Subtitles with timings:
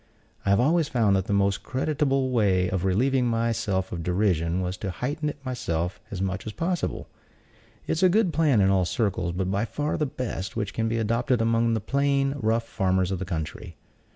[0.47, 4.75] I have always found that the most creditable way of relieving myself of derision was
[4.77, 7.07] to heighten it myself as much as possible.
[7.85, 10.87] It is a good plan in all circles, but by far the best which can
[10.87, 13.75] be adopted among the plain, rough farmers of the country.